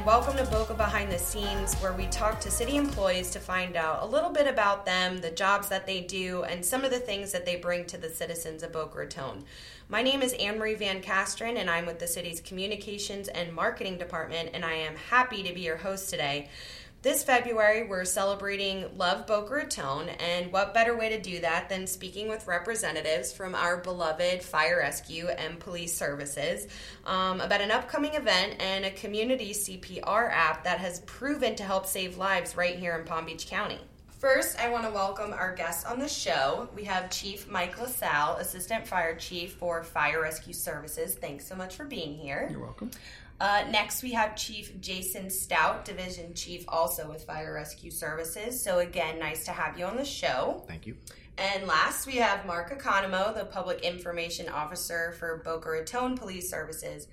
and 0.00 0.06
welcome 0.06 0.34
to 0.34 0.50
Boca 0.50 0.72
Behind 0.72 1.12
the 1.12 1.18
Scenes, 1.18 1.74
where 1.74 1.92
we 1.92 2.06
talk 2.06 2.40
to 2.40 2.50
city 2.50 2.76
employees 2.76 3.28
to 3.32 3.38
find 3.38 3.76
out 3.76 4.02
a 4.02 4.06
little 4.06 4.30
bit 4.30 4.46
about 4.46 4.86
them, 4.86 5.20
the 5.20 5.30
jobs 5.30 5.68
that 5.68 5.86
they 5.86 6.00
do, 6.00 6.42
and 6.44 6.64
some 6.64 6.86
of 6.86 6.90
the 6.90 6.98
things 6.98 7.32
that 7.32 7.44
they 7.44 7.56
bring 7.56 7.84
to 7.84 7.98
the 7.98 8.08
citizens 8.08 8.62
of 8.62 8.72
Boca 8.72 8.96
Raton. 8.96 9.44
My 9.90 10.00
name 10.00 10.22
is 10.22 10.32
Anne 10.34 10.58
Marie 10.58 10.74
Van 10.74 11.02
Castren, 11.02 11.58
and 11.58 11.68
I'm 11.68 11.84
with 11.84 11.98
the 11.98 12.06
city's 12.06 12.40
Communications 12.40 13.28
and 13.28 13.52
Marketing 13.52 13.98
Department, 13.98 14.50
and 14.54 14.64
I 14.64 14.72
am 14.72 14.96
happy 14.96 15.42
to 15.42 15.52
be 15.52 15.60
your 15.60 15.76
host 15.76 16.08
today. 16.08 16.48
This 17.02 17.24
February, 17.24 17.84
we're 17.84 18.04
celebrating 18.04 18.84
Love 18.98 19.26
Boca 19.26 19.54
Raton, 19.54 20.10
and 20.10 20.52
what 20.52 20.74
better 20.74 20.94
way 20.94 21.08
to 21.08 21.18
do 21.18 21.40
that 21.40 21.70
than 21.70 21.86
speaking 21.86 22.28
with 22.28 22.46
representatives 22.46 23.32
from 23.32 23.54
our 23.54 23.78
beloved 23.78 24.42
fire 24.42 24.80
rescue 24.80 25.28
and 25.28 25.58
police 25.58 25.96
services 25.96 26.68
um, 27.06 27.40
about 27.40 27.62
an 27.62 27.70
upcoming 27.70 28.16
event 28.16 28.56
and 28.60 28.84
a 28.84 28.90
community 28.90 29.52
CPR 29.54 30.30
app 30.30 30.62
that 30.64 30.78
has 30.78 31.00
proven 31.06 31.54
to 31.56 31.62
help 31.62 31.86
save 31.86 32.18
lives 32.18 32.54
right 32.54 32.78
here 32.78 32.94
in 32.98 33.06
Palm 33.06 33.24
Beach 33.24 33.46
County. 33.46 33.78
First, 34.18 34.60
I 34.60 34.68
want 34.68 34.84
to 34.84 34.90
welcome 34.90 35.32
our 35.32 35.54
guests 35.54 35.86
on 35.86 35.98
the 35.98 36.06
show. 36.06 36.68
We 36.76 36.84
have 36.84 37.08
Chief 37.08 37.50
Mike 37.50 37.80
LaSalle, 37.80 38.36
Assistant 38.36 38.86
Fire 38.86 39.14
Chief 39.14 39.54
for 39.54 39.82
Fire 39.82 40.20
Rescue 40.20 40.52
Services. 40.52 41.14
Thanks 41.14 41.46
so 41.46 41.56
much 41.56 41.76
for 41.76 41.86
being 41.86 42.14
here. 42.14 42.46
You're 42.50 42.60
welcome. 42.60 42.90
Uh, 43.40 43.64
next, 43.70 44.02
we 44.02 44.12
have 44.12 44.36
Chief 44.36 44.78
Jason 44.82 45.30
Stout, 45.30 45.86
Division 45.86 46.34
Chief, 46.34 46.62
also 46.68 47.08
with 47.08 47.24
Fire 47.24 47.54
Rescue 47.54 47.90
Services. 47.90 48.62
So, 48.62 48.80
again, 48.80 49.18
nice 49.18 49.46
to 49.46 49.52
have 49.52 49.78
you 49.78 49.86
on 49.86 49.96
the 49.96 50.04
show. 50.04 50.62
Thank 50.68 50.86
you. 50.86 50.96
And 51.38 51.66
last, 51.66 52.06
we 52.06 52.16
have 52.16 52.44
Mark 52.44 52.70
Economou, 52.78 53.34
the 53.34 53.46
Public 53.46 53.80
Information 53.80 54.50
Officer 54.50 55.14
for 55.18 55.40
Boca 55.42 55.70
Raton 55.70 56.18
Police 56.18 56.50
Services. 56.50 57.08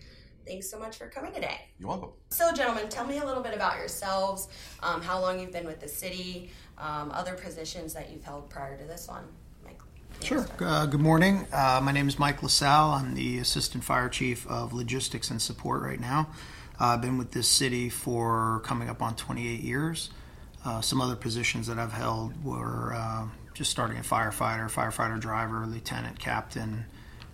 Thanks 0.45 0.69
so 0.69 0.77
much 0.77 0.97
for 0.97 1.07
coming 1.07 1.31
today. 1.31 1.61
You're 1.79 1.87
welcome. 1.87 2.09
So, 2.29 2.51
gentlemen, 2.51 2.89
tell 2.89 3.07
me 3.07 3.19
a 3.19 3.25
little 3.25 3.43
bit 3.43 3.53
about 3.53 3.77
yourselves, 3.77 4.49
um, 4.83 5.01
how 5.01 5.21
long 5.21 5.39
you've 5.39 5.53
been 5.53 5.65
with 5.65 5.79
the 5.79 5.87
city, 5.87 6.51
um, 6.77 7.09
other 7.11 7.35
positions 7.35 7.93
that 7.93 8.11
you've 8.11 8.23
held 8.25 8.49
prior 8.49 8.77
to 8.77 8.83
this 8.83 9.07
one. 9.07 9.23
Sure. 10.21 10.45
Uh, 10.59 10.85
good 10.85 10.99
morning. 10.99 11.47
Uh, 11.53 11.79
my 11.81 11.91
name 11.91 12.07
is 12.07 12.19
Mike 12.19 12.43
LaSalle. 12.43 12.91
I'm 12.91 13.15
the 13.15 13.37
Assistant 13.37 13.83
Fire 13.83 14.09
Chief 14.09 14.45
of 14.47 14.73
Logistics 14.73 15.29
and 15.29 15.41
Support 15.41 15.81
right 15.81 15.99
now. 15.99 16.27
Uh, 16.79 16.87
I've 16.87 17.01
been 17.01 17.17
with 17.17 17.31
this 17.31 17.47
city 17.47 17.89
for 17.89 18.61
coming 18.65 18.89
up 18.89 19.01
on 19.01 19.15
28 19.15 19.61
years. 19.61 20.09
Uh, 20.65 20.81
some 20.81 20.99
other 20.99 21.15
positions 21.15 21.67
that 21.67 21.79
I've 21.79 21.93
held 21.93 22.43
were 22.43 22.93
uh, 22.93 23.27
just 23.53 23.71
starting 23.71 23.97
a 23.97 24.01
firefighter, 24.01 24.69
firefighter 24.69 25.19
driver, 25.19 25.65
lieutenant, 25.65 26.19
captain, 26.19 26.85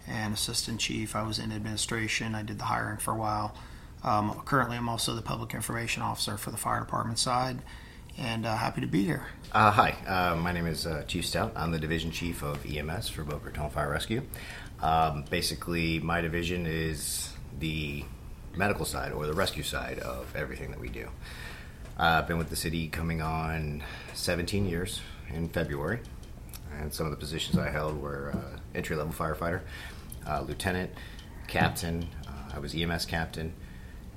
and 0.07 0.33
assistant 0.33 0.79
chief. 0.79 1.15
I 1.15 1.23
was 1.23 1.39
in 1.39 1.51
administration. 1.51 2.35
I 2.35 2.43
did 2.43 2.59
the 2.59 2.65
hiring 2.65 2.97
for 2.97 3.11
a 3.11 3.17
while. 3.17 3.55
Um, 4.03 4.41
currently, 4.45 4.77
I'm 4.77 4.89
also 4.89 5.15
the 5.15 5.21
public 5.21 5.53
information 5.55 6.03
officer 6.03 6.37
for 6.37 6.51
the 6.51 6.57
fire 6.57 6.81
department 6.81 7.17
side, 7.17 7.61
and 8.17 8.45
uh, 8.45 8.55
happy 8.55 8.81
to 8.81 8.87
be 8.87 9.03
here. 9.03 9.25
Uh, 9.51 9.71
hi, 9.71 9.95
uh, 10.07 10.35
my 10.35 10.51
name 10.51 10.65
is 10.65 10.85
uh, 10.85 11.03
Chief 11.07 11.25
Stout. 11.25 11.53
I'm 11.55 11.71
the 11.71 11.79
division 11.79 12.11
chief 12.11 12.43
of 12.43 12.65
EMS 12.65 13.09
for 13.09 13.23
Boca 13.23 13.45
Raton 13.45 13.69
Fire 13.69 13.89
Rescue. 13.89 14.23
Um, 14.81 15.25
basically, 15.29 15.99
my 15.99 16.21
division 16.21 16.65
is 16.65 17.33
the 17.59 18.03
medical 18.55 18.85
side 18.85 19.11
or 19.11 19.25
the 19.25 19.33
rescue 19.33 19.63
side 19.63 19.99
of 19.99 20.35
everything 20.35 20.71
that 20.71 20.79
we 20.79 20.89
do. 20.89 21.07
Uh, 21.97 22.19
I've 22.21 22.27
been 22.27 22.37
with 22.37 22.49
the 22.49 22.55
city 22.55 22.87
coming 22.87 23.21
on 23.21 23.83
17 24.13 24.67
years 24.67 25.01
in 25.33 25.49
February, 25.49 25.99
and 26.79 26.93
some 26.93 27.05
of 27.05 27.11
the 27.11 27.17
positions 27.17 27.57
I 27.57 27.69
held 27.69 28.01
were 28.01 28.31
uh, 28.35 28.59
entry 28.75 28.95
level 28.95 29.13
firefighter, 29.13 29.61
lieutenant, 30.47 30.91
captain. 31.47 32.07
I 32.53 32.59
was 32.59 32.75
EMS 32.75 33.05
captain, 33.05 33.53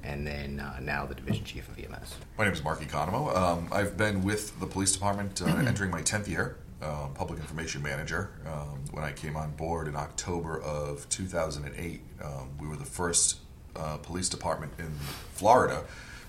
and 0.07 0.27
then 0.27 0.61
uh, 0.61 0.79
now 0.81 1.05
the 1.05 1.15
division 1.15 1.45
chief 1.45 1.69
of 1.69 1.79
EMS. 1.79 2.15
My 2.39 2.45
name 2.45 2.53
is 2.53 2.63
Mark 2.63 2.81
Economou. 2.81 3.35
Um, 3.37 3.69
I've 3.73 3.97
been 3.97 4.23
with 4.23 4.59
the 4.61 4.67
police 4.67 4.93
department 4.93 5.43
uh, 5.43 5.47
entering 5.47 5.91
my 5.91 6.01
10th 6.01 6.29
year, 6.29 6.57
um, 6.81 7.13
public 7.15 7.41
information 7.41 7.83
manager. 7.83 8.31
Um, 8.47 8.85
when 8.93 9.05
I 9.05 9.13
came 9.13 9.37
on 9.37 9.51
board 9.53 9.89
in 9.89 9.97
October 9.97 10.61
of 10.61 11.09
2008, 11.09 12.01
um, 12.23 12.51
we 12.61 12.69
were 12.69 12.77
the 12.77 12.85
first 12.85 13.39
uh, 13.75 13.97
police 13.99 14.29
department 14.29 14.73
in 14.79 14.91
Florida 15.33 15.85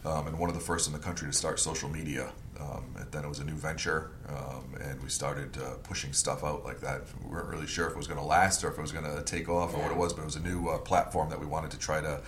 um, 0.06 0.28
and 0.28 0.40
one 0.40 0.50
of 0.50 0.56
the 0.56 0.62
first 0.62 0.88
in 0.88 0.94
the 0.94 1.00
country 1.00 1.28
to 1.28 1.34
start 1.34 1.60
social 1.60 1.90
media. 1.90 2.32
Um, 2.60 2.96
and 3.00 3.12
then 3.12 3.24
it 3.24 3.28
was 3.28 3.40
a 3.40 3.44
new 3.44 3.54
venture, 3.54 4.12
um, 4.30 4.76
and 4.82 5.02
we 5.04 5.10
started 5.10 5.58
uh, 5.58 5.76
pushing 5.84 6.12
stuff 6.12 6.44
out 6.44 6.64
like 6.64 6.80
that. 6.80 7.02
We 7.24 7.30
weren't 7.30 7.50
really 7.50 7.68
sure 7.68 7.86
if 7.86 7.92
it 7.92 7.98
was 7.98 8.08
going 8.08 8.20
to 8.20 8.26
last 8.26 8.64
or 8.64 8.72
if 8.72 8.78
it 8.78 8.82
was 8.82 8.92
going 8.92 9.06
to 9.06 9.22
take 9.24 9.48
off 9.48 9.76
or 9.76 9.78
what 9.78 9.92
it 9.92 9.98
was, 9.98 10.14
but 10.14 10.24
it 10.24 10.26
was 10.26 10.38
a 10.38 10.42
new 10.42 10.68
uh, 10.70 10.80
platform 10.80 11.30
that 11.30 11.40
we 11.40 11.46
wanted 11.46 11.72
to 11.72 11.78
try 11.78 12.02
to 12.02 12.22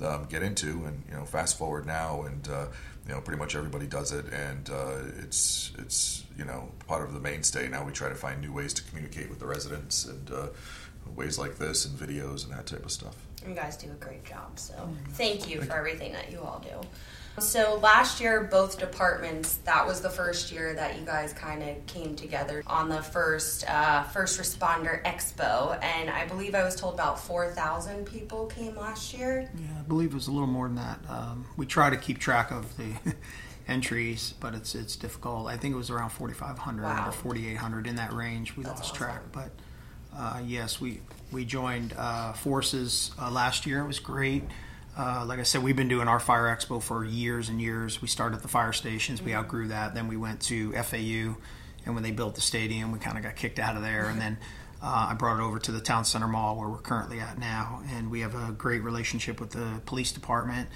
um, 0.00 0.26
get 0.28 0.42
into. 0.42 0.84
And 0.84 1.04
you 1.08 1.14
know, 1.14 1.24
fast 1.24 1.56
forward 1.56 1.86
now, 1.86 2.22
and 2.22 2.48
uh, 2.48 2.66
you 3.06 3.14
know, 3.14 3.20
pretty 3.20 3.38
much 3.38 3.54
everybody 3.54 3.86
does 3.86 4.12
it, 4.12 4.26
and 4.32 4.68
uh, 4.70 4.98
it's 5.22 5.72
it's 5.78 6.24
you 6.36 6.44
know 6.44 6.72
part 6.88 7.04
of 7.04 7.14
the 7.14 7.20
mainstay. 7.20 7.68
Now 7.68 7.84
we 7.84 7.92
try 7.92 8.08
to 8.08 8.16
find 8.16 8.40
new 8.40 8.52
ways 8.52 8.74
to 8.74 8.82
communicate 8.84 9.28
with 9.28 9.38
the 9.38 9.46
residents 9.46 10.04
and 10.04 10.30
uh, 10.32 10.46
ways 11.14 11.38
like 11.38 11.58
this 11.58 11.84
and 11.84 11.96
videos 11.96 12.44
and 12.44 12.52
that 12.52 12.66
type 12.66 12.84
of 12.84 12.90
stuff. 12.90 13.14
You 13.46 13.54
guys 13.54 13.76
do 13.76 13.88
a 13.88 14.04
great 14.04 14.24
job, 14.24 14.58
so 14.58 14.88
thank 15.10 15.48
you 15.48 15.62
for 15.62 15.76
everything 15.76 16.12
that 16.12 16.32
you 16.32 16.40
all 16.40 16.58
do. 16.58 16.86
So 17.38 17.78
last 17.82 18.18
year, 18.20 18.44
both 18.44 18.78
departments, 18.78 19.58
that 19.64 19.86
was 19.86 20.00
the 20.00 20.08
first 20.08 20.50
year 20.50 20.72
that 20.74 20.98
you 20.98 21.04
guys 21.04 21.34
kind 21.34 21.62
of 21.62 21.84
came 21.86 22.16
together 22.16 22.62
on 22.66 22.88
the 22.88 23.02
first 23.02 23.68
uh, 23.68 24.04
first 24.04 24.40
responder 24.40 25.02
expo, 25.04 25.78
and 25.82 26.08
I 26.08 26.26
believe 26.26 26.54
I 26.54 26.64
was 26.64 26.76
told 26.76 26.94
about 26.94 27.20
four 27.20 27.50
thousand 27.52 28.06
people 28.06 28.46
came 28.46 28.74
last 28.74 29.12
year. 29.12 29.50
Yeah, 29.54 29.66
I 29.78 29.82
believe 29.82 30.12
it 30.12 30.14
was 30.14 30.28
a 30.28 30.32
little 30.32 30.46
more 30.46 30.66
than 30.66 30.76
that. 30.76 30.98
Um, 31.10 31.46
we 31.58 31.66
try 31.66 31.90
to 31.90 31.96
keep 31.98 32.18
track 32.18 32.50
of 32.50 32.74
the 32.78 33.14
entries, 33.68 34.32
but 34.40 34.54
it's 34.54 34.74
it's 34.74 34.96
difficult. 34.96 35.46
I 35.46 35.58
think 35.58 35.74
it 35.74 35.78
was 35.78 35.90
around 35.90 36.10
4,500 36.10 36.82
Wow. 36.84 37.08
or 37.08 37.12
4,800 37.12 37.86
in 37.86 37.96
that 37.96 38.14
range. 38.14 38.56
We 38.56 38.64
That's 38.64 38.80
lost 38.80 38.92
awesome. 38.94 39.06
track, 39.06 39.22
but 39.32 39.50
uh, 40.16 40.40
yes, 40.42 40.80
we 40.80 41.02
we 41.32 41.44
joined 41.44 41.92
uh, 41.98 42.32
forces 42.32 43.10
uh, 43.20 43.30
last 43.30 43.66
year. 43.66 43.80
It 43.82 43.86
was 43.86 43.98
great. 43.98 44.42
Uh, 44.96 45.24
like 45.26 45.38
I 45.38 45.42
said, 45.42 45.62
we've 45.62 45.76
been 45.76 45.88
doing 45.88 46.08
our 46.08 46.18
fire 46.18 46.44
expo 46.44 46.82
for 46.82 47.04
years 47.04 47.50
and 47.50 47.60
years. 47.60 48.00
We 48.00 48.08
started 48.08 48.36
at 48.36 48.42
the 48.42 48.48
fire 48.48 48.72
stations. 48.72 49.20
We 49.20 49.34
outgrew 49.34 49.68
that. 49.68 49.94
Then 49.94 50.08
we 50.08 50.16
went 50.16 50.40
to 50.42 50.72
FAU, 50.72 51.36
and 51.84 51.94
when 51.94 52.02
they 52.02 52.12
built 52.12 52.34
the 52.34 52.40
stadium, 52.40 52.92
we 52.92 52.98
kind 52.98 53.18
of 53.18 53.22
got 53.22 53.36
kicked 53.36 53.58
out 53.58 53.76
of 53.76 53.82
there. 53.82 54.06
And 54.06 54.18
then 54.18 54.38
uh, 54.82 55.08
I 55.10 55.14
brought 55.14 55.38
it 55.38 55.42
over 55.42 55.58
to 55.58 55.72
the 55.72 55.80
town 55.80 56.06
center 56.06 56.26
mall 56.26 56.56
where 56.56 56.68
we're 56.68 56.78
currently 56.78 57.20
at 57.20 57.38
now. 57.38 57.82
And 57.90 58.10
we 58.10 58.20
have 58.20 58.34
a 58.34 58.52
great 58.52 58.82
relationship 58.82 59.38
with 59.38 59.50
the 59.50 59.82
police 59.84 60.12
department. 60.12 60.70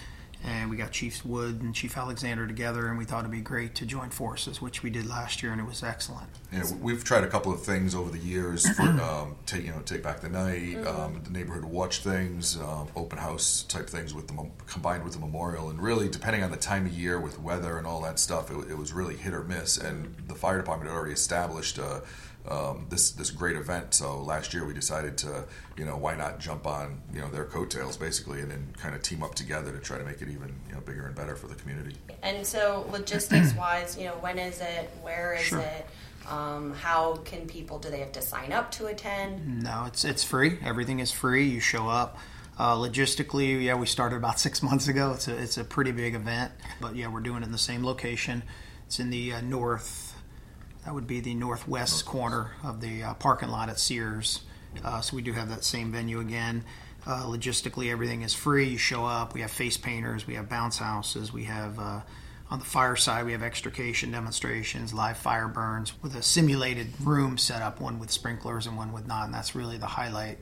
And 0.44 0.70
we 0.70 0.76
got 0.76 0.90
Chief 0.90 1.24
Wood 1.24 1.60
and 1.60 1.74
Chief 1.74 1.96
Alexander 1.96 2.46
together, 2.46 2.88
and 2.88 2.96
we 2.96 3.04
thought 3.04 3.20
it'd 3.20 3.30
be 3.30 3.40
great 3.40 3.74
to 3.76 3.86
join 3.86 4.10
forces, 4.10 4.62
which 4.62 4.82
we 4.82 4.88
did 4.88 5.06
last 5.06 5.42
year, 5.42 5.52
and 5.52 5.60
it 5.60 5.66
was 5.66 5.82
excellent. 5.82 6.28
Yeah, 6.52 6.64
we've 6.80 7.04
tried 7.04 7.24
a 7.24 7.28
couple 7.28 7.52
of 7.52 7.62
things 7.62 7.94
over 7.94 8.10
the 8.10 8.18
years 8.18 8.68
for 8.70 8.82
um, 8.82 9.36
take 9.46 9.64
you 9.64 9.70
know 9.70 9.80
take 9.84 10.02
back 10.02 10.20
the 10.20 10.28
night, 10.28 10.84
um, 10.86 11.20
the 11.24 11.30
neighborhood 11.30 11.64
watch 11.64 12.00
things, 12.00 12.56
um, 12.56 12.88
open 12.96 13.18
house 13.18 13.64
type 13.64 13.88
things 13.88 14.14
with 14.14 14.28
the 14.28 14.50
combined 14.66 15.04
with 15.04 15.12
the 15.12 15.18
memorial, 15.18 15.70
and 15.70 15.80
really 15.80 16.08
depending 16.08 16.42
on 16.42 16.50
the 16.50 16.56
time 16.56 16.86
of 16.86 16.92
year 16.92 17.20
with 17.20 17.38
weather 17.40 17.76
and 17.76 17.86
all 17.86 18.00
that 18.00 18.18
stuff, 18.18 18.50
it, 18.50 18.70
it 18.70 18.78
was 18.78 18.92
really 18.92 19.16
hit 19.16 19.34
or 19.34 19.44
miss. 19.44 19.76
And 19.76 20.14
the 20.26 20.34
fire 20.34 20.56
department 20.56 20.90
had 20.90 20.96
already 20.96 21.12
established 21.12 21.78
uh, 21.78 22.00
um, 22.48 22.86
this 22.88 23.10
this 23.12 23.30
great 23.30 23.56
event, 23.56 23.94
so 23.94 24.20
last 24.22 24.54
year 24.54 24.64
we 24.64 24.72
decided 24.74 25.18
to 25.18 25.44
you 25.76 25.84
know 25.84 25.96
why 25.96 26.16
not 26.16 26.40
jump 26.40 26.66
on 26.66 27.00
you 27.12 27.20
know 27.20 27.28
their 27.28 27.44
coattails 27.44 27.96
basically, 27.96 28.40
and 28.40 28.50
then 28.50 28.74
kind 28.78 28.94
of 28.94 29.02
team 29.02 29.22
up 29.22 29.34
together 29.34 29.72
to 29.72 29.78
try 29.78 29.98
to 29.98 30.04
make 30.04 30.22
it 30.22 30.28
even 30.28 30.54
you 30.68 30.74
know 30.74 30.80
bigger 30.80 31.06
and 31.06 31.14
better 31.14 31.36
for 31.36 31.46
the 31.48 31.54
community. 31.54 31.96
And 32.22 32.46
so, 32.46 32.86
logistics 32.90 33.54
wise, 33.54 33.96
you 33.98 34.04
know, 34.04 34.14
when 34.20 34.38
is 34.38 34.60
it? 34.60 34.90
Where 35.02 35.34
is 35.34 35.42
Sure. 35.42 35.58
it? 35.60 35.86
Um, 36.28 36.74
how 36.74 37.16
can 37.24 37.46
people? 37.46 37.78
Do 37.78 37.90
they 37.90 38.00
have 38.00 38.12
to 38.12 38.22
sign 38.22 38.52
up 38.52 38.70
to 38.72 38.86
attend? 38.86 39.62
No, 39.62 39.84
it's 39.86 40.04
it's 40.04 40.22
free. 40.24 40.58
Everything 40.64 41.00
is 41.00 41.10
free. 41.10 41.46
You 41.48 41.60
show 41.60 41.88
up. 41.88 42.18
Uh, 42.58 42.74
logistically, 42.76 43.62
yeah, 43.64 43.74
we 43.74 43.86
started 43.86 44.16
about 44.16 44.38
six 44.38 44.62
months 44.68 44.86
ago. 44.88 45.12
It's 45.12 45.28
a 45.28 45.36
it's 45.36 45.56
a 45.58 45.64
pretty 45.64 45.92
big 45.92 46.14
event, 46.14 46.52
but 46.80 46.94
yeah, 46.96 47.08
we're 47.08 47.20
doing 47.20 47.42
it 47.42 47.46
in 47.46 47.52
the 47.52 47.58
same 47.58 47.84
location. 47.84 48.42
It's 48.86 48.98
in 49.00 49.10
the 49.10 49.34
uh, 49.34 49.40
north. 49.40 50.09
That 50.84 50.94
would 50.94 51.06
be 51.06 51.20
the 51.20 51.34
northwest 51.34 52.06
corner 52.06 52.52
of 52.64 52.80
the 52.80 53.02
uh, 53.02 53.14
parking 53.14 53.50
lot 53.50 53.68
at 53.68 53.78
Sears. 53.78 54.40
Uh, 54.84 55.00
so 55.00 55.16
we 55.16 55.22
do 55.22 55.32
have 55.32 55.48
that 55.50 55.64
same 55.64 55.92
venue 55.92 56.20
again. 56.20 56.64
Uh, 57.06 57.24
logistically, 57.24 57.90
everything 57.90 58.22
is 58.22 58.34
free. 58.34 58.68
You 58.68 58.78
show 58.78 59.04
up. 59.04 59.34
We 59.34 59.40
have 59.40 59.50
face 59.50 59.76
painters. 59.76 60.26
We 60.26 60.34
have 60.34 60.48
bounce 60.48 60.78
houses. 60.78 61.32
We 61.32 61.44
have 61.44 61.78
uh, 61.78 62.00
on 62.50 62.58
the 62.58 62.64
fire 62.64 62.96
side, 62.96 63.26
we 63.26 63.32
have 63.32 63.44
extrication 63.44 64.10
demonstrations, 64.10 64.92
live 64.92 65.16
fire 65.16 65.46
burns 65.46 65.92
with 66.02 66.16
a 66.16 66.22
simulated 66.22 66.88
room 67.00 67.38
set 67.38 67.62
up, 67.62 67.80
one 67.80 68.00
with 68.00 68.10
sprinklers 68.10 68.66
and 68.66 68.76
one 68.76 68.92
with 68.92 69.06
not. 69.06 69.26
And 69.26 69.34
that's 69.34 69.54
really 69.54 69.78
the 69.78 69.86
highlight 69.86 70.38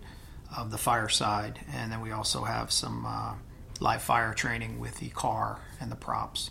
of 0.56 0.70
the 0.70 0.79
fire 0.79 1.11
side. 1.11 1.61
And 1.70 1.93
then 1.93 2.00
we 2.00 2.11
also 2.11 2.44
have 2.44 2.73
some 2.73 3.05
uh, 3.06 3.35
live 3.81 4.02
fire 4.02 4.32
training 4.32 4.79
with 4.81 4.99
the 5.00 5.11
car 5.11 5.61
and 5.81 5.93
the 5.93 5.96
props. 5.96 6.50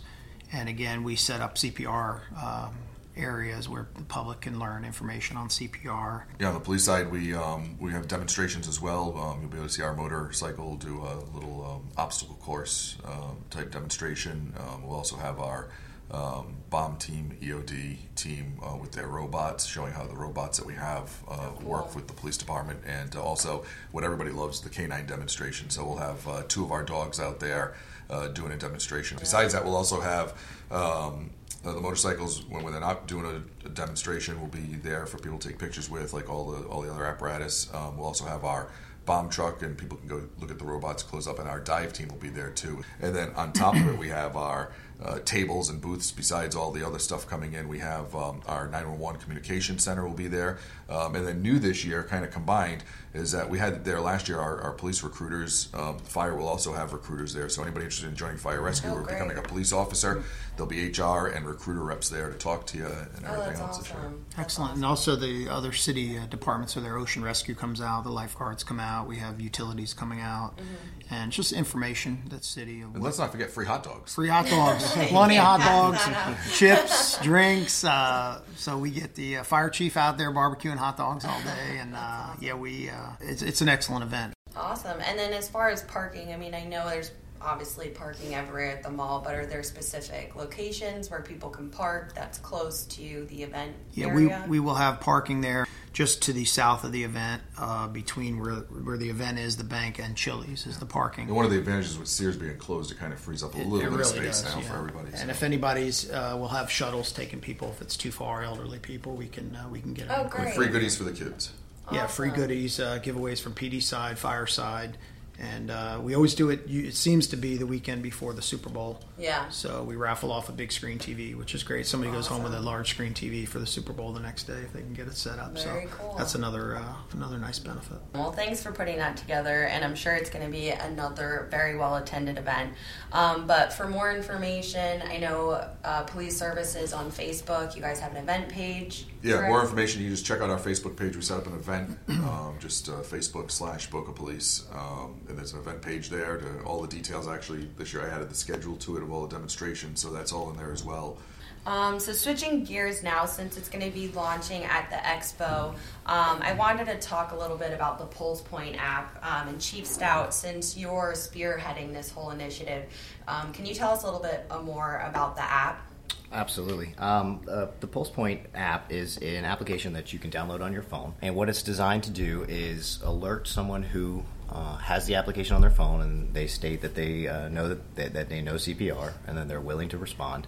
And 0.52 0.68
again, 0.68 1.02
we 1.02 1.16
set 1.16 1.40
up 1.40 1.56
CPR 1.56 2.20
um, 2.40 2.74
areas 3.18 3.68
where 3.68 3.88
the 3.96 4.04
public 4.04 4.42
can 4.42 4.58
learn 4.58 4.84
information 4.84 5.36
on 5.36 5.48
CPR. 5.48 6.24
Yeah, 6.38 6.48
on 6.48 6.54
the 6.54 6.60
police 6.60 6.84
side, 6.84 7.10
we 7.10 7.34
um, 7.34 7.76
we 7.80 7.92
have 7.92 8.08
demonstrations 8.08 8.68
as 8.68 8.80
well. 8.80 9.16
Um, 9.18 9.40
you'll 9.40 9.50
be 9.50 9.56
able 9.56 9.66
to 9.66 9.72
see 9.72 9.82
our 9.82 9.94
motorcycle 9.94 10.76
do 10.76 10.98
a 11.02 11.14
little 11.34 11.64
um, 11.64 11.88
obstacle 11.96 12.36
course 12.36 12.96
um, 13.04 13.38
type 13.50 13.70
demonstration. 13.70 14.54
Um, 14.58 14.86
we'll 14.86 14.96
also 14.96 15.16
have 15.16 15.40
our 15.40 15.68
um, 16.10 16.56
bomb 16.70 16.96
team, 16.96 17.36
EOD 17.42 17.96
team 18.14 18.58
uh, 18.62 18.76
with 18.76 18.92
their 18.92 19.08
robots, 19.08 19.66
showing 19.66 19.92
how 19.92 20.06
the 20.06 20.16
robots 20.16 20.58
that 20.58 20.66
we 20.66 20.74
have 20.74 21.14
uh, 21.28 21.50
work 21.62 21.94
with 21.94 22.06
the 22.06 22.14
police 22.14 22.36
department, 22.36 22.80
and 22.86 23.14
uh, 23.14 23.22
also 23.22 23.64
what 23.92 24.04
everybody 24.04 24.30
loves 24.30 24.60
the 24.60 24.70
canine 24.70 25.06
demonstration. 25.06 25.68
So 25.70 25.84
we'll 25.84 25.98
have 25.98 26.26
uh, 26.26 26.42
two 26.48 26.64
of 26.64 26.72
our 26.72 26.82
dogs 26.82 27.20
out 27.20 27.40
there 27.40 27.74
uh, 28.08 28.28
doing 28.28 28.52
a 28.52 28.56
demonstration. 28.56 29.18
Besides 29.20 29.52
that, 29.52 29.64
we'll 29.64 29.76
also 29.76 30.00
have 30.00 30.34
um, 30.70 31.30
uh, 31.64 31.72
the 31.72 31.80
motorcycles 31.80 32.44
when, 32.48 32.64
they're 32.70 32.80
not 32.80 33.06
doing 33.06 33.24
a, 33.26 33.66
a 33.66 33.70
demonstration 33.70 34.40
will 34.40 34.48
be 34.48 34.76
there 34.82 35.06
for 35.06 35.18
people 35.18 35.38
to 35.38 35.48
take 35.48 35.58
pictures 35.58 35.90
with, 35.90 36.12
like 36.12 36.30
all 36.30 36.50
the 36.50 36.66
all 36.68 36.82
the 36.82 36.90
other 36.90 37.04
apparatus. 37.04 37.72
Um, 37.74 37.96
we'll 37.96 38.06
also 38.06 38.24
have 38.24 38.44
our 38.44 38.70
bomb 39.04 39.28
truck, 39.28 39.62
and 39.62 39.76
people 39.76 39.96
can 39.96 40.08
go 40.08 40.22
look 40.38 40.50
at 40.50 40.58
the 40.58 40.64
robots 40.64 41.02
close 41.02 41.26
up, 41.26 41.38
and 41.38 41.48
our 41.48 41.60
dive 41.60 41.92
team 41.92 42.08
will 42.08 42.16
be 42.16 42.28
there 42.28 42.50
too. 42.50 42.82
And 43.00 43.14
then 43.14 43.30
on 43.34 43.52
top 43.52 43.74
of 43.74 43.88
it, 43.88 43.98
we 43.98 44.08
have 44.08 44.36
our 44.36 44.72
uh, 45.02 45.18
tables 45.24 45.68
and 45.70 45.80
booths. 45.80 46.10
Besides 46.10 46.56
all 46.56 46.72
the 46.72 46.86
other 46.86 46.98
stuff 46.98 47.26
coming 47.28 47.52
in, 47.54 47.68
we 47.68 47.78
have 47.78 48.14
um, 48.14 48.40
our 48.46 48.66
911 48.68 49.20
communication 49.20 49.78
center 49.78 50.06
will 50.06 50.14
be 50.14 50.26
there. 50.28 50.58
Um, 50.88 51.14
and 51.14 51.26
then 51.26 51.42
new 51.42 51.58
this 51.58 51.84
year, 51.84 52.02
kind 52.02 52.24
of 52.24 52.30
combined, 52.30 52.82
is 53.12 53.32
that 53.32 53.48
we 53.50 53.58
had 53.58 53.84
there 53.84 54.00
last 54.00 54.28
year 54.28 54.38
our, 54.40 54.60
our 54.62 54.72
police 54.72 55.02
recruiters. 55.02 55.68
Um, 55.74 55.98
fire 55.98 56.34
will 56.34 56.48
also 56.48 56.72
have 56.72 56.92
recruiters 56.92 57.34
there. 57.34 57.48
So 57.48 57.62
anybody 57.62 57.84
interested 57.84 58.08
in 58.08 58.16
joining 58.16 58.38
fire 58.38 58.60
rescue 58.62 58.90
Oh, 58.90 58.94
or 58.94 59.02
great. 59.02 59.14
becoming 59.18 59.36
a 59.38 59.42
police 59.42 59.72
officer, 59.72 60.22
there'll 60.56 60.68
be 60.68 60.88
HR 60.90 61.26
and 61.26 61.46
recruiter 61.46 61.82
reps 61.82 62.08
there 62.08 62.28
to 62.30 62.36
talk 62.38 62.66
to 62.68 62.78
you 62.78 62.86
and 62.86 63.24
Oh, 63.26 63.32
everything 63.32 63.44
that's 63.48 63.60
else. 63.60 63.78
this 63.78 63.88
year. 63.90 63.98
awesome. 63.98 64.24
Excellent. 64.38 64.74
And 64.76 64.84
also 64.84 65.14
the 65.14 65.48
other 65.48 65.72
city 65.72 66.16
uh, 66.18 66.26
departments, 66.26 66.72
so 66.74 66.80
their 66.80 66.96
ocean 66.96 67.22
rescue 67.22 67.54
comes 67.54 67.80
out, 67.80 68.04
the 68.04 68.10
lifeguards 68.10 68.64
come 68.64 68.80
out, 68.80 69.06
we 69.06 69.16
have 69.18 69.40
utilities 69.40 69.92
coming 69.94 70.20
out, 70.20 70.56
Mm-hmm. 70.58 71.14
and 71.14 71.30
just 71.32 71.52
information 71.52 72.22
that 72.30 72.44
city 72.44 72.80
of 72.80 72.94
And 72.94 73.02
let's 73.04 73.18
not 73.18 73.30
forget 73.30 73.50
free 73.50 73.66
hot 73.66 73.84
dogs. 73.84 74.14
free 74.14 74.28
hot 74.28 74.46
dogs, 74.48 74.87
plenty 74.92 75.38
of 75.38 75.44
hot 75.44 75.60
dogs, 76.06 76.56
chips, 76.56 77.18
drinks. 77.22 77.84
Uh, 77.84 78.40
so 78.56 78.78
we 78.78 78.90
get 78.90 79.14
the 79.14 79.38
uh, 79.38 79.42
fire 79.44 79.70
chief 79.70 79.96
out 79.96 80.18
there 80.18 80.32
barbecuing 80.32 80.76
hot 80.76 80.96
dogs 80.96 81.24
all 81.24 81.40
day, 81.42 81.78
and 81.78 81.94
uh, 81.94 82.28
yeah, 82.40 82.54
we 82.54 82.90
uh, 82.90 82.94
it's, 83.20 83.42
it's 83.42 83.60
an 83.60 83.68
excellent 83.68 84.04
event. 84.04 84.34
Awesome. 84.56 85.00
And 85.00 85.18
then 85.18 85.32
as 85.32 85.48
far 85.48 85.68
as 85.70 85.82
parking, 85.82 86.32
I 86.32 86.36
mean, 86.36 86.54
I 86.54 86.64
know 86.64 86.88
there's 86.88 87.12
obviously 87.40 87.88
parking 87.90 88.34
everywhere 88.34 88.70
at 88.70 88.82
the 88.82 88.90
mall, 88.90 89.20
but 89.24 89.34
are 89.36 89.46
there 89.46 89.62
specific 89.62 90.34
locations 90.34 91.08
where 91.08 91.20
people 91.22 91.48
can 91.50 91.70
park 91.70 92.12
that's 92.12 92.38
close 92.38 92.82
to 92.86 93.26
the 93.26 93.44
event 93.44 93.76
Yeah, 93.92 94.08
area? 94.08 94.42
we, 94.48 94.58
we 94.58 94.60
will 94.60 94.74
have 94.74 94.98
parking 94.98 95.40
there 95.40 95.67
just 95.98 96.22
to 96.22 96.32
the 96.32 96.44
south 96.44 96.84
of 96.84 96.92
the 96.92 97.02
event, 97.02 97.42
uh, 97.58 97.88
between 97.88 98.38
where 98.38 98.54
where 98.84 98.96
the 98.96 99.10
event 99.10 99.36
is, 99.36 99.56
the 99.56 99.64
bank 99.64 99.98
and 99.98 100.14
Chili's 100.16 100.64
is 100.64 100.78
the 100.78 100.86
parking. 100.86 101.26
And 101.26 101.34
one 101.34 101.44
of 101.44 101.50
the 101.50 101.58
advantages 101.58 101.98
with 101.98 102.06
Sears 102.06 102.36
being 102.36 102.56
closed, 102.56 102.92
it 102.92 102.98
kind 103.00 103.12
of 103.12 103.18
frees 103.18 103.42
up 103.42 103.52
a 103.54 103.58
little 103.58 103.78
It 103.78 103.80
bit 103.80 103.90
really 103.90 104.00
of 104.02 104.06
space 104.06 104.42
does, 104.42 104.54
now 104.54 104.60
yeah. 104.60 104.68
for 104.70 104.76
everybody. 104.78 105.08
And 105.08 105.16
so. 105.22 105.28
if 105.30 105.42
anybody's, 105.42 106.08
uh, 106.08 106.36
we'll 106.38 106.50
have 106.50 106.70
shuttles 106.70 107.10
taking 107.10 107.40
people 107.40 107.70
if 107.70 107.82
it's 107.82 107.96
too 107.96 108.12
far, 108.12 108.44
elderly 108.44 108.78
people. 108.78 109.16
We 109.16 109.26
can 109.26 109.56
uh, 109.56 109.68
we 109.72 109.80
can 109.80 109.92
get 109.92 110.06
Oh, 110.08 110.22
them. 110.22 110.28
great. 110.30 110.54
free 110.54 110.68
goodies 110.68 110.96
for 110.96 111.02
the 111.02 111.10
kids. 111.10 111.50
Yeah, 111.90 112.06
free 112.06 112.30
goodies, 112.30 112.78
uh, 112.78 113.00
giveaways 113.02 113.40
from 113.40 113.54
PD 113.54 113.82
side, 113.82 114.20
fire 114.20 114.46
side, 114.46 114.98
and 115.38 115.70
uh, 115.70 116.00
we 116.02 116.14
always 116.14 116.34
do 116.34 116.50
it. 116.50 116.68
It 116.68 116.94
seems 116.94 117.28
to 117.28 117.36
be 117.36 117.56
the 117.56 117.66
weekend 117.66 118.02
before 118.02 118.32
the 118.32 118.42
Super 118.42 118.70
Bowl. 118.70 119.00
Yeah. 119.16 119.48
So 119.50 119.84
we 119.84 119.94
raffle 119.94 120.32
off 120.32 120.48
a 120.48 120.52
big 120.52 120.72
screen 120.72 120.98
TV, 120.98 121.36
which 121.36 121.54
is 121.54 121.62
great. 121.62 121.86
Somebody 121.86 122.12
goes 122.12 122.26
home 122.26 122.42
with 122.42 122.54
a 122.54 122.60
large 122.60 122.90
screen 122.90 123.14
TV 123.14 123.46
for 123.46 123.60
the 123.60 123.66
Super 123.66 123.92
Bowl 123.92 124.12
the 124.12 124.20
next 124.20 124.44
day 124.44 124.60
if 124.64 124.72
they 124.72 124.80
can 124.80 124.94
get 124.94 125.06
it 125.06 125.14
set 125.14 125.38
up. 125.38 125.56
Very 125.56 125.86
so 125.86 125.92
cool. 125.92 126.14
that's 126.18 126.34
another 126.34 126.76
uh, 126.76 126.94
another 127.12 127.38
nice 127.38 127.58
benefit. 127.58 127.98
Well, 128.14 128.32
thanks 128.32 128.62
for 128.62 128.72
putting 128.72 128.98
that 128.98 129.16
together, 129.16 129.64
and 129.64 129.84
I'm 129.84 129.94
sure 129.94 130.14
it's 130.14 130.30
going 130.30 130.44
to 130.44 130.50
be 130.50 130.70
another 130.70 131.46
very 131.50 131.76
well 131.76 131.96
attended 131.96 132.38
event. 132.38 132.72
Um, 133.12 133.46
but 133.46 133.72
for 133.72 133.88
more 133.88 134.12
information, 134.12 135.02
I 135.02 135.18
know 135.18 135.68
uh, 135.84 136.02
Police 136.04 136.36
Services 136.36 136.92
on 136.92 137.10
Facebook. 137.10 137.76
You 137.76 137.82
guys 137.82 138.00
have 138.00 138.12
an 138.12 138.18
event 138.18 138.48
page. 138.48 139.06
Yeah, 139.22 139.36
correct? 139.36 139.48
more 139.48 139.60
information. 139.62 140.02
You 140.02 140.10
just 140.10 140.24
check 140.24 140.40
out 140.40 140.50
our 140.50 140.58
Facebook 140.58 140.96
page. 140.96 141.16
We 141.16 141.22
set 141.22 141.38
up 141.38 141.46
an 141.46 141.54
event, 141.54 141.98
um, 142.08 142.56
just 142.60 142.88
uh, 142.88 142.92
Facebook 143.02 143.50
slash 143.50 143.90
Boca 143.90 144.12
Police, 144.12 144.66
um, 144.72 145.20
and 145.28 145.38
there's 145.38 145.52
an 145.52 145.60
event 145.60 145.82
page 145.82 146.08
there. 146.08 146.38
To 146.38 146.62
all 146.62 146.80
the 146.80 146.88
details. 146.88 147.28
Actually, 147.28 147.68
this 147.76 147.92
year 147.92 148.02
I 148.02 148.14
added 148.14 148.30
the 148.30 148.34
schedule 148.34 148.76
to 148.76 148.96
it 148.96 149.02
of 149.02 149.12
all 149.12 149.26
the 149.26 149.34
demonstrations, 149.34 150.00
so 150.00 150.10
that's 150.10 150.32
all 150.32 150.50
in 150.50 150.56
there 150.56 150.72
as 150.72 150.84
well. 150.84 151.18
Um, 151.66 152.00
so 152.00 152.12
switching 152.12 152.64
gears 152.64 153.02
now, 153.02 153.26
since 153.26 153.58
it's 153.58 153.68
going 153.68 153.84
to 153.84 153.90
be 153.90 154.08
launching 154.08 154.64
at 154.64 154.88
the 154.88 154.96
expo, 154.96 155.74
um, 156.06 156.40
I 156.40 156.54
wanted 156.54 156.86
to 156.86 156.98
talk 156.98 157.32
a 157.32 157.36
little 157.36 157.58
bit 157.58 157.74
about 157.74 157.98
the 157.98 158.06
Pulse 158.06 158.40
Point 158.40 158.76
app. 158.78 159.22
Um, 159.22 159.48
and 159.48 159.60
Chief 159.60 159.86
Stout, 159.86 160.32
since 160.32 160.78
you're 160.78 161.12
spearheading 161.14 161.92
this 161.92 162.10
whole 162.10 162.30
initiative, 162.30 162.84
um, 163.26 163.52
can 163.52 163.66
you 163.66 163.74
tell 163.74 163.90
us 163.90 164.02
a 164.02 164.06
little 164.06 164.22
bit 164.22 164.46
uh, 164.50 164.60
more 164.60 165.04
about 165.06 165.36
the 165.36 165.42
app? 165.42 165.84
Absolutely. 166.32 166.94
Um, 166.96 167.40
uh, 167.50 167.66
the 167.80 167.86
Pulse 167.86 168.10
Point 168.10 168.40
app 168.54 168.90
is 168.90 169.18
an 169.18 169.44
application 169.44 169.92
that 169.94 170.12
you 170.12 170.18
can 170.18 170.30
download 170.30 170.62
on 170.62 170.72
your 170.72 170.82
phone, 170.82 171.14
and 171.20 171.34
what 171.34 171.48
it's 171.48 171.62
designed 171.62 172.04
to 172.04 172.10
do 172.10 172.44
is 172.48 172.98
alert 173.02 173.46
someone 173.46 173.82
who 173.82 174.24
uh, 174.50 174.76
has 174.78 175.06
the 175.06 175.14
application 175.14 175.54
on 175.54 175.60
their 175.60 175.70
phone 175.70 176.00
and 176.00 176.34
they 176.34 176.46
state 176.46 176.80
that 176.80 176.94
they 176.94 177.26
uh, 177.26 177.48
know 177.48 177.68
that 177.68 177.96
they, 177.96 178.08
that 178.08 178.28
they 178.28 178.40
know 178.40 178.54
CPR 178.54 179.12
and 179.26 179.36
then 179.36 179.48
they're 179.48 179.60
willing 179.60 179.88
to 179.90 179.98
respond. 179.98 180.46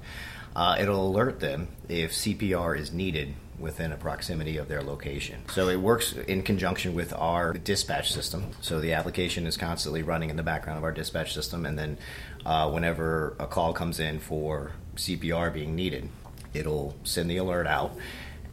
Uh, 0.55 0.76
it'll 0.81 1.06
alert 1.06 1.41
them 1.41 1.69
if 1.88 2.12
CPR 2.12 2.79
is 2.79 2.93
needed 2.93 3.35
within 3.61 3.93
a 3.93 3.97
proximity 3.97 4.56
of 4.56 4.69
their 4.69 4.82
location. 4.82 5.43
So 5.50 5.69
it 5.69 5.76
works 5.76 6.12
in 6.12 6.43
conjunction 6.43 6.94
with 6.94 7.12
our 7.12 7.52
dispatch 7.52 8.11
system. 8.11 8.52
So 8.61 8.81
the 8.81 8.94
application 8.94 9.47
is 9.47 9.56
constantly 9.56 10.03
running 10.03 10.31
in 10.31 10.37
the 10.37 10.43
background 10.43 10.79
of 10.79 10.85
our 10.85 10.93
dispatch 10.93 11.35
system, 11.35 11.67
and 11.67 11.79
then 11.79 11.99
uh, 12.46 12.70
whenever 12.70 13.37
a 13.38 13.46
call 13.46 13.73
comes 13.75 14.00
in 14.00 14.19
for 14.19 14.73
CPR 14.96 15.53
being 15.53 15.76
needed, 15.76 16.08
it'll 16.55 16.96
send 17.05 17.31
the 17.31 17.37
alert 17.37 17.67
out. 17.67 17.94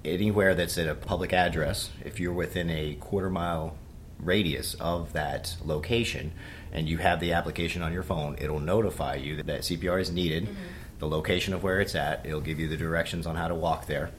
Anywhere 0.04 0.54
that's 0.54 0.78
at 0.78 0.88
a 0.88 0.96
public 0.96 1.34
address, 1.34 1.90
if 2.04 2.20
you're 2.20 2.34
within 2.34 2.70
a 2.70 2.96
quarter 2.96 3.30
mile 3.30 3.76
radius 4.20 4.74
of 4.76 5.14
that 5.14 5.56
location 5.66 6.32
and 6.72 6.88
you 6.90 6.98
have 6.98 7.20
the 7.20 7.34
application 7.34 7.82
on 7.82 7.94
your 7.94 8.04
phone, 8.04 8.36
it'll 8.40 8.60
notify 8.60 9.16
you 9.16 9.42
that, 9.44 9.62
CPR 9.62 10.02
is 10.02 10.12
needed, 10.12 10.48
the 11.00 11.08
location 11.08 11.54
of 11.54 11.64
where 11.64 11.80
it's 11.80 11.96
at, 11.96 12.26
it'll 12.26 12.42
give 12.42 12.60
you 12.60 12.68
the 12.68 12.78
directions 12.78 13.26
on 13.26 13.36
how 13.36 13.48
to 13.48 13.56
walk 13.56 13.88
there, 13.88 14.12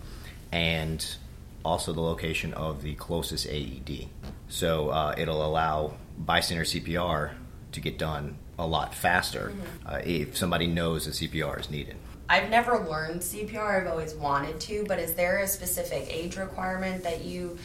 and 0.50 1.16
also 1.64 1.92
the 1.92 2.00
location 2.00 2.54
of 2.54 2.82
the 2.82 2.94
closest 2.94 3.46
AED. 3.46 4.08
So 4.48 4.88
uh, 4.88 5.14
it'll 5.18 5.44
allow 5.44 5.94
bystander 6.16 6.64
CPR 6.64 7.32
to 7.72 7.80
get 7.80 7.98
done 7.98 8.36
a 8.58 8.66
lot 8.66 8.94
faster 8.94 9.52
uh, 9.86 10.00
if 10.04 10.36
somebody 10.36 10.66
knows 10.66 11.04
that 11.04 11.12
CPR 11.12 11.60
is 11.60 11.70
needed. 11.70 11.96
I've 12.30 12.50
never 12.50 12.84
learned 12.86 13.20
CPR. 13.20 13.80
I've 13.80 13.86
always 13.86 14.14
wanted 14.14 14.60
to, 14.60 14.84
but 14.86 14.98
is 14.98 15.14
there 15.14 15.38
a 15.38 15.46
specific 15.46 16.08
age 16.10 16.36
requirement 16.36 17.02
that 17.02 17.24
you 17.24 17.58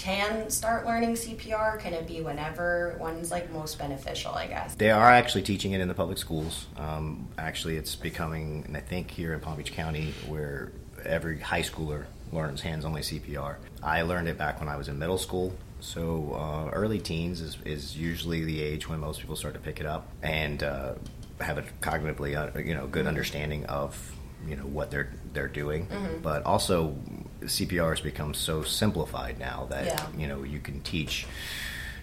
can 0.00 0.48
start 0.48 0.86
learning 0.86 1.12
CPR? 1.12 1.78
Can 1.78 1.92
it 1.92 2.06
be 2.06 2.22
whenever? 2.22 2.96
When's 2.98 3.30
like 3.30 3.52
most 3.52 3.78
beneficial? 3.78 4.32
I 4.32 4.46
guess. 4.46 4.74
They 4.74 4.90
are 4.90 5.10
actually 5.10 5.42
teaching 5.42 5.72
it 5.72 5.80
in 5.80 5.88
the 5.88 5.94
public 5.94 6.16
schools. 6.16 6.66
Um, 6.76 7.28
actually, 7.36 7.76
it's 7.76 7.94
becoming, 7.96 8.64
and 8.66 8.76
I 8.76 8.80
think 8.80 9.10
here 9.10 9.34
in 9.34 9.40
Palm 9.40 9.58
Beach 9.58 9.72
County, 9.72 10.14
where 10.26 10.72
every 11.04 11.38
high 11.38 11.62
schooler 11.62 12.06
learns 12.32 12.62
hands-only 12.62 13.02
CPR. 13.02 13.56
I 13.82 14.02
learned 14.02 14.28
it 14.28 14.38
back 14.38 14.58
when 14.60 14.68
I 14.68 14.76
was 14.76 14.88
in 14.88 14.98
middle 14.98 15.18
school. 15.18 15.52
So 15.80 16.34
uh, 16.34 16.70
early 16.70 16.98
teens 16.98 17.40
is, 17.40 17.58
is 17.64 17.96
usually 17.96 18.44
the 18.44 18.62
age 18.62 18.88
when 18.88 19.00
most 19.00 19.20
people 19.20 19.36
start 19.36 19.54
to 19.54 19.60
pick 19.60 19.80
it 19.80 19.86
up 19.86 20.08
and 20.22 20.62
uh, 20.62 20.94
have 21.40 21.58
a 21.58 21.62
cognitively, 21.80 22.36
uh, 22.36 22.58
you 22.58 22.74
know, 22.74 22.86
good 22.86 23.06
understanding 23.06 23.66
of 23.66 24.12
you 24.46 24.56
know 24.56 24.62
what 24.62 24.90
they're 24.90 25.12
they're 25.34 25.48
doing. 25.48 25.86
But 26.22 26.44
also, 26.44 26.96
CPR 27.42 27.90
has 27.90 28.00
become 28.00 28.34
so 28.34 28.62
simplified 28.62 29.38
now 29.38 29.66
that 29.70 29.84
Yeah. 29.86 30.06
you 30.16 30.26
know 30.26 30.42
you 30.42 30.58
can 30.60 30.80
teach 30.80 31.26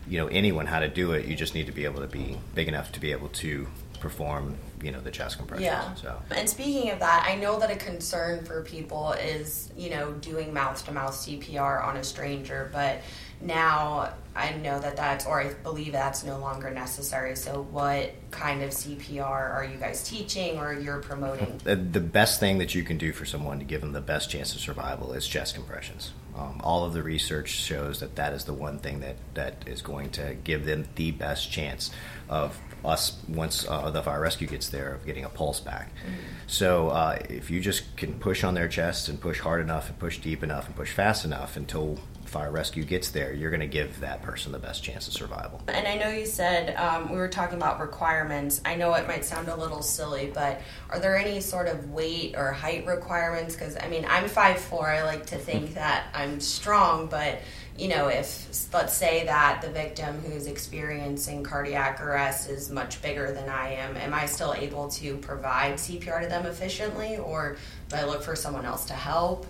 you 0.07 0.17
know 0.17 0.27
anyone 0.27 0.65
how 0.65 0.79
to 0.79 0.87
do 0.87 1.11
it. 1.13 1.25
You 1.25 1.35
just 1.35 1.53
need 1.53 1.65
to 1.65 1.71
be 1.71 1.85
able 1.85 2.01
to 2.01 2.07
be 2.07 2.37
big 2.55 2.67
enough 2.67 2.91
to 2.93 2.99
be 2.99 3.11
able 3.11 3.29
to 3.29 3.67
perform 3.99 4.55
you 4.81 4.91
know 4.91 5.01
the 5.01 5.11
chest 5.11 5.37
compressions. 5.37 5.65
Yeah. 5.65 5.93
So 5.95 6.21
And 6.31 6.47
speaking 6.49 6.91
of 6.91 6.99
that, 6.99 7.25
I 7.27 7.35
know 7.35 7.59
that 7.59 7.71
a 7.71 7.75
concern 7.75 8.45
for 8.45 8.61
people 8.61 9.13
is, 9.13 9.71
you 9.75 9.89
know, 9.89 10.11
doing 10.13 10.53
mouth 10.53 10.85
to 10.85 10.91
mouth 10.91 11.13
CPR 11.15 11.83
on 11.83 11.97
a 11.97 12.03
stranger, 12.03 12.69
but 12.71 13.01
now 13.41 14.13
I 14.35 14.53
know 14.53 14.79
that 14.79 14.95
that's, 14.95 15.25
or 15.25 15.41
I 15.41 15.53
believe 15.53 15.91
that's 15.91 16.23
no 16.23 16.37
longer 16.37 16.69
necessary. 16.69 17.35
So, 17.35 17.63
what 17.71 18.13
kind 18.29 18.61
of 18.61 18.69
CPR 18.69 19.21
are 19.21 19.65
you 19.65 19.77
guys 19.77 20.07
teaching 20.07 20.59
or 20.59 20.73
you're 20.73 20.99
promoting? 20.99 21.59
the, 21.63 21.75
the 21.75 21.99
best 21.99 22.39
thing 22.39 22.59
that 22.59 22.75
you 22.75 22.83
can 22.83 22.97
do 22.97 23.11
for 23.11 23.25
someone 23.25 23.59
to 23.59 23.65
give 23.65 23.81
them 23.81 23.93
the 23.93 24.01
best 24.01 24.29
chance 24.29 24.53
of 24.53 24.61
survival 24.61 25.13
is 25.13 25.27
chest 25.27 25.55
compressions. 25.55 26.11
Um, 26.35 26.61
all 26.63 26.85
of 26.85 26.93
the 26.93 27.01
research 27.01 27.49
shows 27.49 27.99
that 27.99 28.15
that 28.17 28.31
is 28.33 28.45
the 28.45 28.53
one 28.53 28.77
thing 28.77 28.99
that, 28.99 29.15
that 29.33 29.63
is 29.65 29.81
going 29.81 30.11
to 30.11 30.35
give 30.43 30.65
them 30.65 30.87
the 30.93 31.09
best 31.09 31.51
chance 31.51 31.89
of 32.29 32.59
us 32.85 33.17
once 33.27 33.65
uh, 33.67 33.89
the 33.89 34.03
fire 34.03 34.21
rescue 34.21 34.47
gets 34.47 34.69
there 34.69 34.93
of 34.93 35.03
getting 35.03 35.23
a 35.23 35.29
pulse 35.29 35.59
back. 35.59 35.91
So 36.45 36.89
uh, 36.89 37.17
if 37.27 37.49
you 37.49 37.59
just 37.59 37.97
can 37.97 38.19
push 38.19 38.43
on 38.43 38.53
their 38.53 38.67
chest 38.67 39.09
and 39.09 39.19
push 39.19 39.39
hard 39.39 39.61
enough 39.61 39.89
and 39.89 39.97
push 39.97 40.19
deep 40.19 40.43
enough 40.43 40.67
and 40.67 40.75
push 40.75 40.91
fast 40.91 41.25
enough 41.25 41.57
until 41.57 41.97
fire 42.27 42.51
rescue 42.51 42.83
gets 42.83 43.09
there, 43.09 43.33
you're 43.33 43.49
going 43.49 43.61
to 43.61 43.67
give 43.67 43.99
that 44.01 44.21
person 44.21 44.51
the 44.51 44.59
best 44.59 44.83
chance 44.83 45.07
of 45.07 45.13
survival. 45.13 45.61
And 45.67 45.87
I 45.87 45.95
know 45.95 46.09
you 46.09 46.25
said 46.25 46.75
um, 46.75 47.09
we 47.09 47.17
were 47.17 47.27
talking 47.27 47.57
about 47.57 47.79
requirements. 47.79 48.61
I 48.65 48.75
know 48.75 48.93
it 48.93 49.07
might 49.07 49.25
sound 49.25 49.47
a 49.47 49.55
little 49.55 49.81
silly, 49.81 50.31
but 50.33 50.61
are 50.89 50.99
there 50.99 51.17
any 51.17 51.41
sort 51.41 51.67
of 51.67 51.89
weight 51.91 52.35
or 52.37 52.51
height 52.51 52.85
requirements? 52.85 53.55
Because 53.55 53.77
I 53.77 53.87
mean, 53.87 54.05
I'm 54.09 54.25
5'4". 54.25 54.83
I 54.83 55.03
like 55.03 55.25
to 55.27 55.37
think 55.37 55.75
that 55.75 56.07
I'm 56.13 56.39
strong, 56.39 57.07
but 57.07 57.39
you 57.77 57.87
know, 57.89 58.07
if 58.07 58.73
let's 58.73 58.93
say 58.93 59.25
that 59.25 59.61
the 59.61 59.69
victim 59.69 60.19
who's 60.21 60.47
experiencing 60.47 61.43
cardiac 61.43 62.01
arrest 62.01 62.49
is 62.49 62.71
much 62.71 63.01
bigger 63.01 63.31
than 63.31 63.49
I 63.49 63.73
am, 63.73 63.95
am 63.97 64.13
I 64.13 64.25
still 64.25 64.53
able 64.55 64.89
to 64.89 65.17
provide 65.17 65.75
CPR 65.75 66.23
to 66.23 66.27
them 66.27 66.45
efficiently, 66.47 67.17
or 67.17 67.57
do 67.89 67.95
I 67.95 68.05
look 68.05 68.23
for 68.23 68.35
someone 68.35 68.65
else 68.65 68.85
to 68.85 68.93
help? 68.93 69.45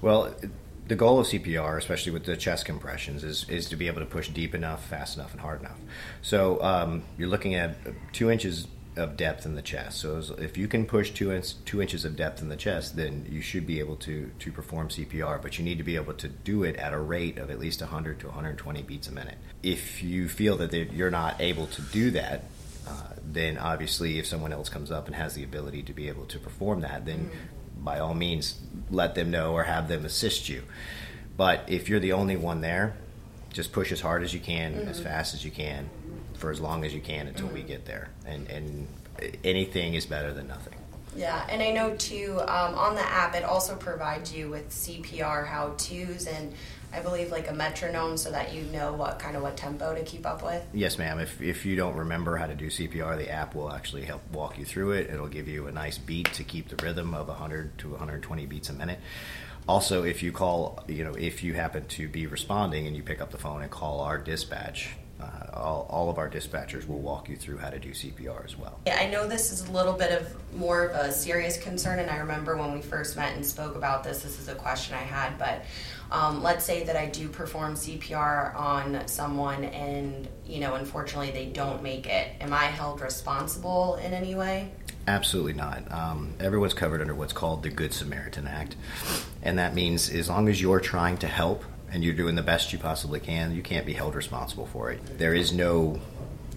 Well, 0.00 0.34
the 0.88 0.96
goal 0.96 1.18
of 1.18 1.26
CPR, 1.26 1.76
especially 1.76 2.12
with 2.12 2.24
the 2.24 2.36
chest 2.36 2.64
compressions, 2.64 3.24
is, 3.24 3.48
is 3.48 3.68
to 3.70 3.76
be 3.76 3.88
able 3.88 4.00
to 4.00 4.06
push 4.06 4.28
deep 4.28 4.54
enough, 4.54 4.84
fast 4.84 5.16
enough, 5.16 5.32
and 5.32 5.40
hard 5.40 5.60
enough. 5.60 5.78
So 6.22 6.62
um, 6.62 7.02
you're 7.18 7.28
looking 7.28 7.54
at 7.54 7.76
two 8.12 8.30
inches 8.30 8.68
of 8.96 9.16
depth 9.16 9.44
in 9.44 9.54
the 9.54 9.62
chest. 9.62 9.98
So 9.98 10.22
if 10.38 10.56
you 10.56 10.68
can 10.68 10.86
push 10.86 11.10
two, 11.10 11.30
inch, 11.30 11.52
two 11.64 11.82
inches 11.82 12.04
of 12.04 12.16
depth 12.16 12.40
in 12.40 12.48
the 12.48 12.56
chest, 12.56 12.96
then 12.96 13.26
you 13.28 13.42
should 13.42 13.66
be 13.66 13.78
able 13.78 13.96
to, 13.96 14.30
to 14.38 14.52
perform 14.52 14.88
CPR, 14.88 15.42
but 15.42 15.58
you 15.58 15.64
need 15.64 15.78
to 15.78 15.84
be 15.84 15.96
able 15.96 16.14
to 16.14 16.28
do 16.28 16.62
it 16.62 16.76
at 16.76 16.92
a 16.92 16.98
rate 16.98 17.38
of 17.38 17.50
at 17.50 17.58
least 17.58 17.80
100 17.80 18.20
to 18.20 18.26
120 18.26 18.82
beats 18.82 19.08
a 19.08 19.12
minute. 19.12 19.36
If 19.62 20.02
you 20.02 20.28
feel 20.28 20.56
that 20.58 20.72
you're 20.92 21.10
not 21.10 21.40
able 21.40 21.66
to 21.66 21.82
do 21.82 22.10
that, 22.12 22.44
uh, 22.88 22.92
then 23.22 23.58
obviously 23.58 24.18
if 24.18 24.26
someone 24.26 24.52
else 24.52 24.68
comes 24.68 24.90
up 24.90 25.06
and 25.06 25.14
has 25.14 25.34
the 25.34 25.44
ability 25.44 25.82
to 25.82 25.92
be 25.92 26.08
able 26.08 26.24
to 26.26 26.38
perform 26.38 26.80
that, 26.80 27.04
then 27.04 27.18
mm-hmm. 27.18 27.55
By 27.76 27.98
all 27.98 28.14
means 28.14 28.58
let 28.90 29.14
them 29.14 29.30
know 29.30 29.52
or 29.52 29.64
have 29.64 29.88
them 29.88 30.04
assist 30.04 30.48
you. 30.48 30.62
But 31.36 31.64
if 31.66 31.88
you're 31.88 32.00
the 32.00 32.12
only 32.12 32.36
one 32.36 32.60
there, 32.60 32.96
just 33.52 33.72
push 33.72 33.92
as 33.92 34.00
hard 34.00 34.22
as 34.22 34.32
you 34.32 34.40
can, 34.40 34.74
mm-hmm. 34.74 34.88
as 34.88 35.00
fast 35.00 35.34
as 35.34 35.44
you 35.44 35.50
can, 35.50 35.88
for 36.34 36.50
as 36.50 36.60
long 36.60 36.84
as 36.84 36.94
you 36.94 37.00
can 37.00 37.26
until 37.26 37.48
we 37.48 37.62
get 37.62 37.84
there. 37.84 38.10
And, 38.26 38.48
and 38.48 38.86
anything 39.44 39.94
is 39.94 40.06
better 40.06 40.32
than 40.32 40.46
nothing. 40.46 40.78
Yeah, 41.16 41.46
and 41.48 41.62
I 41.62 41.70
know 41.72 41.96
too 41.96 42.38
um, 42.42 42.74
on 42.74 42.94
the 42.94 43.00
app 43.00 43.34
it 43.34 43.42
also 43.42 43.74
provides 43.74 44.34
you 44.34 44.50
with 44.50 44.68
CPR 44.68 45.46
how 45.46 45.72
tos 45.78 46.26
and 46.26 46.52
I 46.92 47.00
believe 47.00 47.30
like 47.30 47.50
a 47.50 47.54
metronome 47.54 48.16
so 48.16 48.30
that 48.30 48.54
you 48.54 48.62
know 48.64 48.92
what 48.92 49.18
kind 49.18 49.36
of 49.36 49.42
what 49.42 49.56
tempo 49.56 49.94
to 49.94 50.02
keep 50.02 50.26
up 50.26 50.42
with. 50.42 50.64
Yes, 50.72 50.98
ma'am. 50.98 51.18
If 51.18 51.40
if 51.40 51.66
you 51.66 51.76
don't 51.76 51.96
remember 51.96 52.36
how 52.36 52.46
to 52.46 52.54
do 52.54 52.68
CPR, 52.68 53.16
the 53.16 53.30
app 53.30 53.54
will 53.54 53.70
actually 53.70 54.04
help 54.04 54.22
walk 54.32 54.58
you 54.58 54.64
through 54.64 54.92
it. 54.92 55.10
It'll 55.10 55.28
give 55.28 55.48
you 55.48 55.66
a 55.66 55.72
nice 55.72 55.98
beat 55.98 56.32
to 56.34 56.44
keep 56.44 56.68
the 56.68 56.82
rhythm 56.84 57.14
of 57.14 57.28
100 57.28 57.78
to 57.78 57.90
120 57.90 58.46
beats 58.46 58.68
a 58.68 58.72
minute. 58.72 58.98
Also, 59.68 60.04
if 60.04 60.22
you 60.22 60.30
call, 60.30 60.84
you 60.86 61.02
know, 61.02 61.14
if 61.14 61.42
you 61.42 61.54
happen 61.54 61.84
to 61.86 62.08
be 62.08 62.26
responding 62.26 62.86
and 62.86 62.96
you 62.96 63.02
pick 63.02 63.20
up 63.20 63.32
the 63.32 63.38
phone 63.38 63.62
and 63.62 63.70
call 63.70 64.00
our 64.00 64.16
dispatch, 64.16 64.90
uh, 65.20 65.46
all, 65.54 65.86
all 65.88 66.10
of 66.10 66.18
our 66.18 66.28
dispatchers 66.28 66.86
will 66.86 67.00
walk 67.00 67.28
you 67.28 67.36
through 67.36 67.56
how 67.56 67.70
to 67.70 67.78
do 67.78 67.90
CPR 67.90 68.44
as 68.44 68.56
well. 68.56 68.78
Yeah, 68.86 68.98
I 69.00 69.08
know 69.08 69.26
this 69.26 69.50
is 69.50 69.68
a 69.68 69.72
little 69.72 69.94
bit 69.94 70.12
of 70.12 70.54
more 70.54 70.86
of 70.86 70.94
a 70.94 71.12
serious 71.12 71.56
concern, 71.56 71.98
and 71.98 72.10
I 72.10 72.18
remember 72.18 72.56
when 72.56 72.72
we 72.72 72.82
first 72.82 73.16
met 73.16 73.34
and 73.34 73.44
spoke 73.44 73.76
about 73.76 74.04
this, 74.04 74.22
this 74.22 74.38
is 74.38 74.48
a 74.48 74.54
question 74.54 74.94
I 74.94 75.02
had. 75.02 75.38
But 75.38 75.64
um, 76.10 76.42
let's 76.42 76.64
say 76.64 76.84
that 76.84 76.96
I 76.96 77.06
do 77.06 77.28
perform 77.28 77.74
CPR 77.74 78.54
on 78.54 79.06
someone, 79.08 79.64
and 79.64 80.28
you 80.46 80.60
know, 80.60 80.74
unfortunately, 80.74 81.30
they 81.30 81.46
don't 81.46 81.82
make 81.82 82.06
it. 82.06 82.32
Am 82.40 82.52
I 82.52 82.64
held 82.64 83.00
responsible 83.00 83.96
in 83.96 84.12
any 84.12 84.34
way? 84.34 84.70
Absolutely 85.08 85.52
not. 85.52 85.90
Um, 85.92 86.34
everyone's 86.40 86.74
covered 86.74 87.00
under 87.00 87.14
what's 87.14 87.32
called 87.32 87.62
the 87.62 87.70
Good 87.70 87.94
Samaritan 87.94 88.46
Act, 88.46 88.76
and 89.42 89.58
that 89.58 89.74
means 89.74 90.10
as 90.10 90.28
long 90.28 90.48
as 90.48 90.60
you're 90.60 90.80
trying 90.80 91.16
to 91.18 91.26
help 91.28 91.64
and 91.92 92.04
you're 92.04 92.14
doing 92.14 92.34
the 92.34 92.42
best 92.42 92.72
you 92.72 92.78
possibly 92.78 93.20
can, 93.20 93.54
you 93.54 93.62
can't 93.62 93.86
be 93.86 93.92
held 93.92 94.14
responsible 94.14 94.66
for 94.66 94.90
it. 94.90 95.18
There 95.18 95.34
is 95.34 95.52
no 95.52 96.00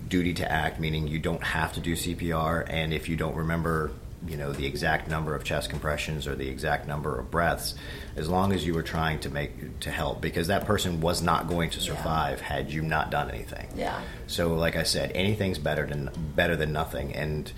duty 0.07 0.33
to 0.35 0.51
act, 0.51 0.79
meaning 0.79 1.07
you 1.07 1.19
don't 1.19 1.43
have 1.43 1.73
to 1.73 1.79
do 1.79 1.93
CPR, 1.93 2.65
and 2.67 2.93
if 2.93 3.07
you 3.07 3.15
don't 3.15 3.35
remember, 3.35 3.91
you 4.27 4.35
know, 4.35 4.51
the 4.51 4.65
exact 4.65 5.07
number 5.07 5.35
of 5.35 5.43
chest 5.43 5.69
compressions 5.69 6.27
or 6.27 6.35
the 6.35 6.49
exact 6.49 6.87
number 6.87 7.17
of 7.19 7.29
breaths, 7.29 7.75
as 8.15 8.27
long 8.27 8.51
as 8.51 8.65
you 8.65 8.73
were 8.73 8.83
trying 8.83 9.19
to 9.19 9.29
make 9.29 9.79
to 9.81 9.91
help, 9.91 10.19
because 10.19 10.47
that 10.47 10.65
person 10.65 10.99
was 10.99 11.21
not 11.21 11.47
going 11.47 11.69
to 11.69 11.79
survive 11.79 12.39
yeah. 12.39 12.45
had 12.45 12.71
you 12.71 12.81
not 12.81 13.11
done 13.11 13.29
anything. 13.29 13.67
Yeah. 13.75 14.01
So, 14.27 14.55
like 14.55 14.75
I 14.75 14.83
said, 14.83 15.11
anything's 15.13 15.59
better 15.59 15.85
than 15.85 16.09
better 16.35 16.55
than 16.55 16.73
nothing, 16.73 17.13
and 17.13 17.51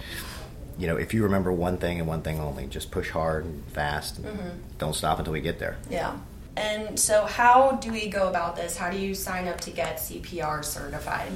you 0.78 0.88
know, 0.88 0.98
if 0.98 1.14
you 1.14 1.24
remember 1.24 1.52
one 1.52 1.78
thing 1.78 2.00
and 2.00 2.08
one 2.08 2.22
thing 2.22 2.40
only, 2.40 2.66
just 2.66 2.92
push 2.92 3.10
hard 3.10 3.46
and 3.46 3.64
fast. 3.68 4.18
And 4.18 4.26
mm-hmm. 4.26 4.50
Don't 4.78 4.96
stop 4.96 5.20
until 5.20 5.34
we 5.34 5.42
get 5.42 5.60
there. 5.60 5.78
Yeah. 5.90 6.18
And 6.58 7.00
so, 7.00 7.26
how 7.26 7.74
do 7.74 7.92
we 7.92 8.10
go 8.10 8.28
about 8.28 8.56
this? 8.56 8.76
How 8.76 8.90
do 8.90 8.98
you 8.98 9.16
sign 9.16 9.48
up 9.48 9.62
to 9.62 9.72
get 9.72 9.98
CPR 9.98 10.64
certified? 10.66 11.32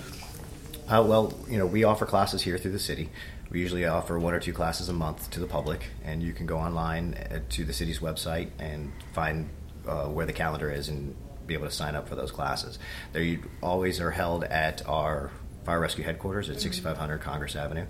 Uh, 0.88 1.04
well, 1.08 1.34
you 1.50 1.58
know, 1.58 1.66
we 1.66 1.84
offer 1.84 2.06
classes 2.06 2.42
here 2.42 2.58
through 2.58 2.74
the 2.74 2.80
city. 2.80 3.10
We 3.50 3.60
usually 3.60 3.86
offer 3.86 4.20
one 4.20 4.34
or 4.34 4.40
two 4.40 4.54
classes 4.54 4.90
a 4.90 4.94
month 4.94 5.30
to 5.32 5.40
the 5.40 5.48
public, 5.48 5.88
and 6.04 6.22
you 6.22 6.34
can 6.34 6.46
go 6.46 6.58
online 6.58 7.14
uh, 7.14 7.40
to 7.50 7.64
the 7.64 7.74
city's 7.74 8.00
website 8.00 8.50
and 8.60 8.92
find 9.14 9.50
uh, 9.88 10.06
where 10.06 10.26
the 10.26 10.34
calendar 10.34 10.70
is 10.70 10.90
and 10.90 11.16
be 11.48 11.54
able 11.54 11.66
to 11.66 11.72
sign 11.72 11.96
up 11.96 12.10
for 12.10 12.16
those 12.16 12.32
classes. 12.32 12.80
They 13.14 13.40
always 13.62 14.00
are 14.02 14.12
held 14.12 14.44
at 14.44 14.88
our 14.88 15.32
fire 15.66 15.80
rescue 15.80 16.04
headquarters 16.04 16.50
at 16.50 16.56
mm-hmm. 16.56 16.64
6500 16.64 17.20
Congress 17.20 17.56
Avenue, 17.56 17.86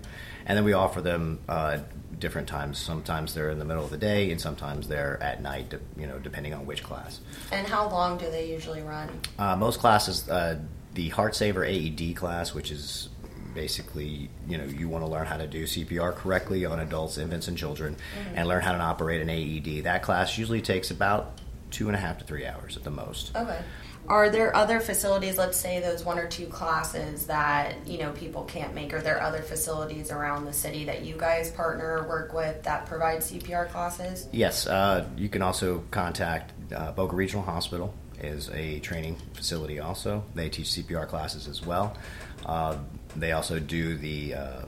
and 0.46 0.56
then 0.56 0.64
we 0.64 0.72
offer 0.72 1.00
them 1.00 1.38
uh, 1.48 1.78
different 2.18 2.48
times. 2.48 2.78
Sometimes 2.78 3.34
they're 3.34 3.50
in 3.50 3.58
the 3.58 3.64
middle 3.64 3.84
of 3.84 3.90
the 3.90 3.98
day, 3.98 4.30
and 4.30 4.40
sometimes 4.40 4.88
they're 4.88 5.22
at 5.22 5.42
night. 5.42 5.74
You 5.96 6.06
know, 6.06 6.18
depending 6.18 6.54
on 6.54 6.66
which 6.66 6.82
class. 6.82 7.20
And 7.52 7.66
how 7.66 7.88
long 7.88 8.18
do 8.18 8.30
they 8.30 8.50
usually 8.50 8.82
run? 8.82 9.20
Uh, 9.38 9.56
most 9.56 9.78
classes, 9.80 10.28
uh, 10.28 10.58
the 10.94 11.10
Heart 11.10 11.36
Saver 11.36 11.64
AED 11.64 12.16
class, 12.16 12.54
which 12.54 12.70
is 12.70 13.10
basically 13.54 14.28
you 14.46 14.58
know 14.58 14.64
you 14.64 14.88
want 14.88 15.04
to 15.04 15.10
learn 15.10 15.26
how 15.26 15.36
to 15.36 15.46
do 15.46 15.64
CPR 15.64 16.14
correctly 16.14 16.64
on 16.64 16.78
adults, 16.80 17.18
infants, 17.18 17.48
and 17.48 17.56
children, 17.56 17.94
mm-hmm. 17.94 18.36
and 18.36 18.48
learn 18.48 18.62
how 18.62 18.72
to 18.72 18.78
operate 18.78 19.20
an 19.20 19.30
AED. 19.30 19.84
That 19.84 20.02
class 20.02 20.38
usually 20.38 20.62
takes 20.62 20.90
about 20.90 21.40
two 21.70 21.88
and 21.88 21.96
a 21.96 21.98
half 21.98 22.18
to 22.18 22.24
three 22.24 22.46
hours 22.46 22.76
at 22.76 22.84
the 22.84 22.90
most. 22.90 23.34
Okay. 23.36 23.60
Are 24.08 24.30
there 24.30 24.54
other 24.54 24.80
facilities, 24.80 25.36
let's 25.36 25.56
say 25.56 25.80
those 25.80 26.04
one 26.04 26.18
or 26.18 26.26
two 26.26 26.46
classes 26.46 27.26
that, 27.26 27.86
you 27.86 27.98
know, 27.98 28.12
people 28.12 28.44
can't 28.44 28.74
make? 28.74 28.92
Are 28.94 29.00
there 29.00 29.20
other 29.20 29.42
facilities 29.42 30.10
around 30.10 30.44
the 30.44 30.52
city 30.52 30.84
that 30.84 31.04
you 31.04 31.16
guys 31.16 31.50
partner 31.50 31.98
or 31.98 32.08
work 32.08 32.32
with 32.32 32.62
that 32.62 32.86
provide 32.86 33.18
CPR 33.18 33.68
classes? 33.70 34.28
Yes. 34.32 34.66
Uh, 34.66 35.06
you 35.16 35.28
can 35.28 35.42
also 35.42 35.82
contact 35.90 36.52
uh, 36.74 36.92
Boca 36.92 37.16
Regional 37.16 37.44
Hospital 37.44 37.94
is 38.20 38.48
a 38.50 38.80
training 38.80 39.16
facility 39.34 39.80
also. 39.80 40.24
They 40.34 40.48
teach 40.48 40.68
CPR 40.68 41.06
classes 41.08 41.48
as 41.48 41.64
well. 41.64 41.96
Uh, 42.44 42.78
they 43.14 43.32
also 43.32 43.58
do 43.58 43.96
the 43.96 44.34
uh, 44.34 44.62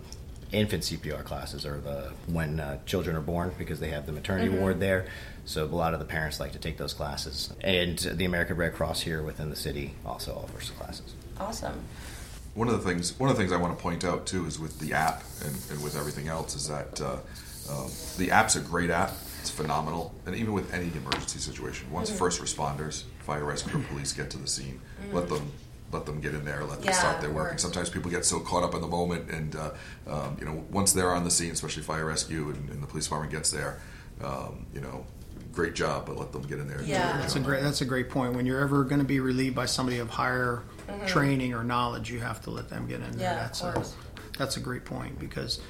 infant 0.52 0.82
CPR 0.82 1.24
classes 1.24 1.66
or 1.66 1.78
the 1.80 2.12
when 2.26 2.60
uh, 2.60 2.78
children 2.86 3.16
are 3.16 3.22
born 3.22 3.52
because 3.58 3.80
they 3.80 3.90
have 3.90 4.06
the 4.06 4.12
maternity 4.12 4.50
mm-hmm. 4.50 4.60
ward 4.60 4.80
there. 4.80 5.06
So 5.48 5.64
a 5.64 5.66
lot 5.66 5.94
of 5.94 5.98
the 5.98 6.04
parents 6.04 6.40
like 6.40 6.52
to 6.52 6.58
take 6.58 6.76
those 6.76 6.92
classes. 6.92 7.50
And 7.62 7.98
the 7.98 8.26
American 8.26 8.58
Red 8.58 8.74
Cross 8.74 9.00
here 9.00 9.22
within 9.22 9.48
the 9.48 9.56
city 9.56 9.94
also 10.04 10.34
offers 10.34 10.68
classes. 10.70 11.14
Awesome. 11.40 11.80
One 12.52 12.68
of 12.68 12.74
the 12.74 12.86
things 12.86 13.18
one 13.18 13.30
of 13.30 13.36
the 13.36 13.40
things 13.40 13.50
I 13.50 13.56
want 13.56 13.76
to 13.76 13.82
point 13.82 14.04
out 14.04 14.26
too 14.26 14.44
is 14.44 14.58
with 14.58 14.78
the 14.78 14.92
app 14.92 15.22
and, 15.42 15.56
and 15.70 15.82
with 15.82 15.96
everything 15.96 16.28
else 16.28 16.54
is 16.54 16.68
that 16.68 17.00
uh, 17.00 17.16
uh, 17.70 17.88
the 18.18 18.30
app's 18.30 18.56
a 18.56 18.60
great 18.60 18.90
app. 18.90 19.12
It's 19.40 19.48
phenomenal, 19.48 20.14
and 20.26 20.34
even 20.34 20.52
with 20.52 20.74
any 20.74 20.88
emergency 20.94 21.38
situation, 21.38 21.90
once 21.90 22.10
mm-hmm. 22.10 22.18
first 22.18 22.42
responders, 22.42 23.04
fire 23.20 23.44
rescue, 23.44 23.78
or 23.78 23.82
police 23.84 24.12
get 24.12 24.30
to 24.30 24.38
the 24.38 24.48
scene, 24.48 24.80
mm-hmm. 25.00 25.16
let 25.16 25.28
them 25.28 25.50
let 25.92 26.04
them 26.04 26.20
get 26.20 26.34
in 26.34 26.44
there, 26.44 26.64
let 26.64 26.80
them 26.80 26.86
yeah, 26.86 26.92
start 26.92 27.22
their 27.22 27.30
work. 27.30 27.52
And 27.52 27.60
sometimes 27.60 27.88
people 27.88 28.10
get 28.10 28.26
so 28.26 28.40
caught 28.40 28.64
up 28.64 28.74
in 28.74 28.82
the 28.82 28.88
moment, 28.88 29.30
and 29.30 29.56
uh, 29.56 29.70
um, 30.06 30.36
you 30.38 30.44
know, 30.44 30.64
once 30.70 30.92
they're 30.92 31.14
on 31.14 31.24
the 31.24 31.30
scene, 31.30 31.52
especially 31.52 31.84
fire 31.84 32.04
rescue 32.04 32.50
and, 32.50 32.68
and 32.68 32.82
the 32.82 32.86
police 32.86 33.04
department 33.04 33.32
gets 33.32 33.50
there, 33.50 33.80
um, 34.22 34.66
you 34.74 34.80
know, 34.80 35.06
great 35.58 35.74
job, 35.74 36.06
but 36.06 36.16
let 36.16 36.30
them 36.30 36.42
get 36.42 36.60
in 36.60 36.68
there. 36.68 36.80
Yeah, 36.82 37.18
that's 37.18 37.34
a 37.34 37.40
great 37.40 37.62
that's 37.62 37.80
a 37.80 37.84
great 37.84 38.10
point. 38.10 38.34
When 38.34 38.46
you're 38.46 38.60
ever 38.60 38.84
going 38.84 39.00
to 39.00 39.06
be 39.06 39.18
relieved 39.18 39.56
by 39.56 39.66
somebody 39.66 39.98
of 39.98 40.08
higher 40.08 40.62
mm-hmm. 40.86 41.06
training 41.06 41.52
or 41.52 41.64
knowledge, 41.64 42.10
you 42.12 42.20
have 42.20 42.40
to 42.42 42.50
let 42.50 42.68
them 42.68 42.86
get 42.86 43.00
in 43.00 43.18
there. 43.18 43.32
Yeah, 43.32 43.34
that's 43.34 43.62
of 43.62 43.74
course. 43.74 43.94
a 43.94 44.38
that's 44.38 44.56
a 44.56 44.60
great 44.60 44.84
point 44.84 45.18
because 45.18 45.60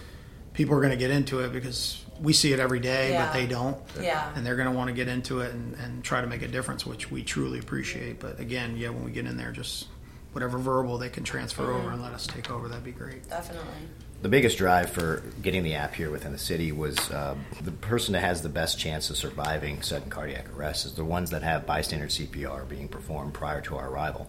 people 0.52 0.74
are 0.74 0.80
going 0.80 0.90
to 0.90 0.98
get 0.98 1.10
into 1.10 1.40
it 1.40 1.54
because 1.54 2.04
we 2.20 2.34
see 2.34 2.52
it 2.52 2.60
every 2.60 2.80
day, 2.80 3.12
yeah. 3.12 3.24
but 3.24 3.32
they 3.32 3.46
don't. 3.46 3.78
Yeah. 3.98 4.30
And 4.34 4.44
they're 4.44 4.56
going 4.56 4.68
to 4.68 4.76
want 4.76 4.88
to 4.88 4.94
get 4.94 5.08
into 5.08 5.40
it 5.40 5.54
and, 5.54 5.74
and 5.76 6.04
try 6.04 6.20
to 6.20 6.26
make 6.26 6.42
a 6.42 6.48
difference, 6.48 6.84
which 6.84 7.10
we 7.10 7.22
truly 7.22 7.58
appreciate. 7.58 8.20
But 8.20 8.40
again, 8.40 8.76
yeah, 8.76 8.90
when 8.90 9.04
we 9.04 9.10
get 9.10 9.24
in 9.24 9.38
there, 9.38 9.52
just 9.52 9.86
whatever 10.32 10.58
verbal 10.58 10.98
they 10.98 11.08
can 11.08 11.24
transfer 11.24 11.62
mm-hmm. 11.62 11.76
over 11.76 11.90
and 11.92 12.02
let 12.02 12.12
us 12.12 12.26
take 12.26 12.50
over, 12.50 12.68
that'd 12.68 12.84
be 12.84 12.92
great. 12.92 13.26
Definitely. 13.28 13.88
The 14.20 14.28
biggest 14.28 14.58
drive 14.58 14.90
for 14.90 15.22
getting 15.42 15.62
the 15.62 15.74
app 15.74 15.94
here 15.94 16.10
within 16.10 16.32
the 16.32 16.38
city 16.38 16.72
was 16.72 16.98
uh, 17.10 17.36
the 17.62 17.70
person 17.70 18.14
that 18.14 18.20
has 18.20 18.42
the 18.42 18.48
best 18.48 18.76
chance 18.76 19.10
of 19.10 19.16
surviving 19.16 19.80
sudden 19.80 20.10
cardiac 20.10 20.46
arrest 20.56 20.86
is 20.86 20.94
the 20.94 21.04
ones 21.04 21.30
that 21.30 21.44
have 21.44 21.66
bystander 21.66 22.06
CPR 22.06 22.68
being 22.68 22.88
performed 22.88 23.32
prior 23.32 23.60
to 23.60 23.76
our 23.76 23.88
arrival. 23.88 24.28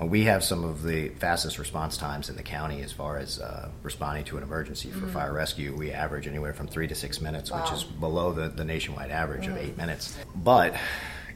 Uh, 0.00 0.06
we 0.06 0.24
have 0.24 0.42
some 0.42 0.64
of 0.64 0.82
the 0.82 1.10
fastest 1.10 1.58
response 1.58 1.98
times 1.98 2.30
in 2.30 2.36
the 2.36 2.42
county 2.42 2.80
as 2.80 2.92
far 2.92 3.18
as 3.18 3.38
uh, 3.38 3.68
responding 3.82 4.24
to 4.24 4.38
an 4.38 4.42
emergency 4.42 4.90
for 4.90 5.00
mm-hmm. 5.00 5.12
fire 5.12 5.34
rescue. 5.34 5.76
We 5.76 5.92
average 5.92 6.26
anywhere 6.26 6.54
from 6.54 6.66
three 6.66 6.88
to 6.88 6.94
six 6.94 7.20
minutes, 7.20 7.50
wow. 7.50 7.62
which 7.62 7.72
is 7.72 7.84
below 7.84 8.32
the, 8.32 8.48
the 8.48 8.64
nationwide 8.64 9.10
average 9.10 9.42
mm-hmm. 9.42 9.56
of 9.56 9.62
eight 9.62 9.76
minutes. 9.76 10.16
But 10.34 10.76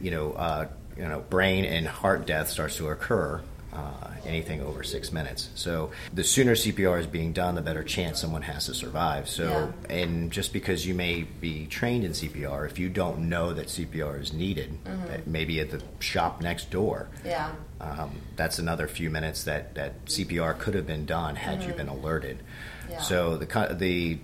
you 0.01 0.11
know, 0.11 0.33
uh, 0.33 0.69
you 0.97 1.07
know, 1.07 1.21
brain 1.21 1.67
and 1.67 1.87
heart 1.87 2.27
death 2.27 2.49
starts 2.49 2.77
to 2.77 2.89
occur 2.89 3.43
uh, 3.73 4.11
anything 4.25 4.61
over 4.61 4.83
six 4.83 5.13
minutes. 5.13 5.51
So 5.55 5.91
the 6.13 6.25
sooner 6.25 6.55
CPR 6.55 7.01
is 7.01 7.07
being 7.07 7.33
done, 7.33 7.55
the 7.55 7.63
better 7.63 7.85
chance 7.85 8.21
someone 8.21 8.43
has 8.43 8.67
to 8.67 8.75
survive. 8.75 9.29
So, 9.29 9.73
yeah. 9.89 9.97
and 9.97 10.33
just 10.33 10.53
because 10.53 10.87
you 10.87 10.95
may 10.95 11.23
be 11.23 11.67
trained 11.67 12.05
in 12.05 12.13
CPR, 12.13 12.67
if 12.67 12.79
you 12.79 12.89
don't 12.89 13.29
know 13.29 13.53
that 13.53 13.69
CPR 13.69 14.21
is 14.21 14.33
needed, 14.33 14.79
mm-hmm. 14.85 15.31
maybe 15.31 15.61
at 15.61 15.71
the 15.71 15.83
shop 16.01 16.41
next 16.41 16.71
door, 16.71 17.09
yeah, 17.25 17.53
um, 17.81 18.21
that's 18.37 18.59
another 18.59 18.89
few 18.89 19.11
minutes 19.11 19.45
that 19.45 19.75
that 19.75 20.05
CPR 20.07 20.59
could 20.59 20.75
have 20.75 20.87
been 20.87 21.07
done 21.07 21.37
had 21.37 21.61
mm-hmm. 21.61 21.71
you 21.71 21.77
been 21.77 21.89
alerted. 21.89 22.43
Yeah. 22.91 23.01
So 23.01 23.37
the 23.37 23.77
the 23.79 24.19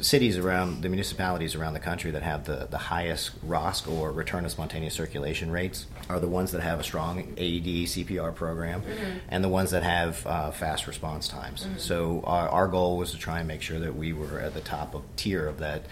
cities 0.00 0.36
around 0.36 0.82
the 0.82 0.88
municipalities 0.88 1.54
around 1.54 1.74
the 1.74 1.80
country 1.80 2.10
that 2.10 2.22
have 2.22 2.44
the, 2.44 2.68
the 2.70 2.78
highest 2.78 3.40
ROSC 3.46 3.90
or 3.90 4.12
return 4.12 4.44
of 4.44 4.50
spontaneous 4.50 4.94
circulation 4.94 5.50
rates 5.50 5.86
are 6.08 6.20
the 6.20 6.28
ones 6.28 6.52
that 6.52 6.62
have 6.62 6.80
a 6.80 6.84
strong 6.84 7.20
AED 7.36 7.86
CPR 7.86 8.34
program 8.34 8.82
mm-hmm. 8.82 9.18
and 9.28 9.42
the 9.42 9.48
ones 9.48 9.70
that 9.70 9.82
have 9.82 10.26
uh, 10.26 10.50
fast 10.50 10.86
response 10.86 11.28
times. 11.28 11.64
Mm-hmm. 11.64 11.78
So 11.78 12.22
our, 12.24 12.48
our 12.48 12.68
goal 12.68 12.96
was 12.96 13.10
to 13.12 13.18
try 13.18 13.38
and 13.38 13.48
make 13.48 13.62
sure 13.62 13.78
that 13.78 13.94
we 13.94 14.12
were 14.12 14.40
at 14.40 14.54
the 14.54 14.60
top 14.60 14.94
of 14.94 15.02
tier 15.16 15.46
of 15.46 15.58
that 15.58 15.82